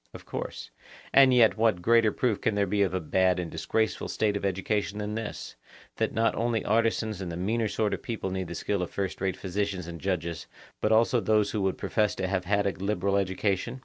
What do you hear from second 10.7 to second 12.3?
but also those who would profess to